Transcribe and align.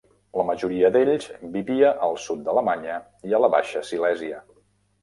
La 0.39 0.45
majoria 0.45 0.89
d'ells 0.95 1.27
vivia 1.57 1.93
al 2.09 2.19
sud 2.25 2.43
d'Alemanya 2.49 2.97
i 3.31 3.39
a 3.41 3.47
la 3.47 3.53
Baixa 3.59 3.89
Silèsia. 3.93 4.47